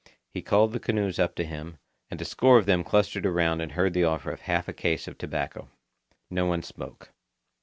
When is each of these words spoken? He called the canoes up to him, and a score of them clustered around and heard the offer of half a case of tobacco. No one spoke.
He 0.31 0.41
called 0.41 0.73
the 0.73 0.79
canoes 0.79 1.19
up 1.19 1.35
to 1.35 1.43
him, 1.45 1.77
and 2.09 2.19
a 2.19 2.25
score 2.25 2.57
of 2.57 2.65
them 2.65 2.83
clustered 2.83 3.23
around 3.23 3.61
and 3.61 3.73
heard 3.73 3.93
the 3.93 4.03
offer 4.03 4.31
of 4.31 4.41
half 4.41 4.67
a 4.67 4.73
case 4.73 5.07
of 5.07 5.15
tobacco. 5.15 5.69
No 6.27 6.47
one 6.47 6.63
spoke. 6.63 7.11